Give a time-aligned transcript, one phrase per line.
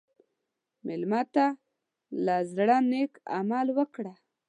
[0.87, 1.45] مېلمه ته
[2.25, 4.13] له زړه نیک عمل وکړه.